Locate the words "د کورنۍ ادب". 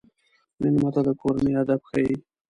1.07-1.81